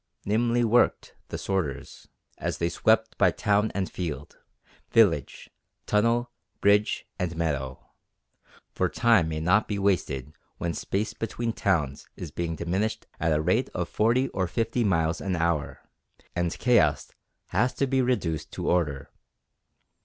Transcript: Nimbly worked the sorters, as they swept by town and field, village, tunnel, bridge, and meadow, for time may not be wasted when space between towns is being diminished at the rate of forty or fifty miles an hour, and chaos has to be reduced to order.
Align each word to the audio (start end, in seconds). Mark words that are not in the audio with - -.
Nimbly 0.25 0.63
worked 0.63 1.13
the 1.27 1.37
sorters, 1.37 2.07
as 2.39 2.57
they 2.57 2.69
swept 2.69 3.15
by 3.19 3.29
town 3.29 3.69
and 3.75 3.87
field, 3.87 4.39
village, 4.89 5.51
tunnel, 5.85 6.31
bridge, 6.59 7.05
and 7.19 7.35
meadow, 7.35 7.87
for 8.71 8.89
time 8.89 9.29
may 9.29 9.39
not 9.39 9.67
be 9.67 9.77
wasted 9.77 10.33
when 10.57 10.73
space 10.73 11.13
between 11.13 11.53
towns 11.53 12.07
is 12.15 12.31
being 12.31 12.55
diminished 12.55 13.05
at 13.19 13.29
the 13.29 13.41
rate 13.43 13.69
of 13.75 13.87
forty 13.87 14.27
or 14.29 14.47
fifty 14.47 14.83
miles 14.83 15.21
an 15.21 15.35
hour, 15.35 15.83
and 16.35 16.57
chaos 16.57 17.11
has 17.49 17.71
to 17.75 17.85
be 17.85 18.01
reduced 18.01 18.51
to 18.53 18.67
order. 18.67 19.11